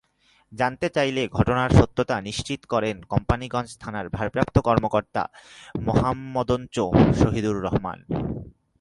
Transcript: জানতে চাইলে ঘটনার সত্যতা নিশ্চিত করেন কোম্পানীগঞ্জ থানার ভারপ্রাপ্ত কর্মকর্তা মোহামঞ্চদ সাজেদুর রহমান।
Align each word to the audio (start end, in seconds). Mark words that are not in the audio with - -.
জানতে 0.51 0.87
চাইলে 0.89 1.21
ঘটনার 1.27 1.69
সত্যতা 1.69 2.15
নিশ্চিত 2.21 2.61
করেন 2.69 2.95
কোম্পানীগঞ্জ 3.03 3.69
থানার 3.79 4.07
ভারপ্রাপ্ত 4.09 4.55
কর্মকর্তা 4.59 5.23
মোহামঞ্চদ 5.79 6.93
সাজেদুর 7.19 7.57
রহমান। 7.61 7.99